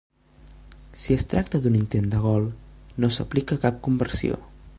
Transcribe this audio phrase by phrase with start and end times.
[1.01, 2.49] Si es tracta d'un intent de gol,
[3.05, 4.43] no s'aplica cap conversió.